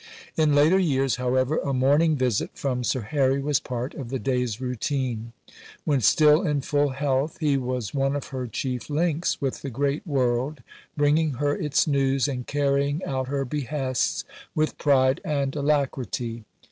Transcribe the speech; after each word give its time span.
In 0.35 0.55
later 0.55 0.79
years, 0.79 1.17
however, 1.17 1.59
a 1.59 1.75
morning 1.75 2.15
visit 2.15 2.49
from 2.55 2.83
Sir 2.83 3.01
Harry 3.01 3.39
was 3.39 3.59
part 3.59 3.93
of 3.93 4.09
the 4.09 4.17
day's 4.17 4.59
routine. 4.59 5.31
When 5.85 6.01
still 6.01 6.41
in 6.41 6.61
full 6.61 6.89
health, 6.89 7.37
he 7.39 7.55
was 7.55 7.93
one 7.93 8.15
of 8.15 8.29
her 8.29 8.47
chief 8.47 8.89
links 8.89 9.39
with 9.39 9.61
the 9.61 9.69
great 9.69 10.07
world, 10.07 10.63
bringing 10.97 11.33
her 11.33 11.55
its 11.55 11.85
news 11.85 12.27
and 12.27 12.47
carrying 12.47 13.03
out 13.03 13.27
her 13.27 13.45
behests 13.45 14.23
with 14.55 14.75
pride 14.79 15.21
and 15.23 15.55
alacrity. 15.55 16.45